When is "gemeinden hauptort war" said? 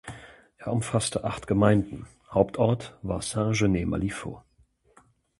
1.45-3.21